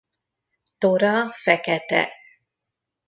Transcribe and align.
Tora 0.79 1.13
fekete. 1.43 2.01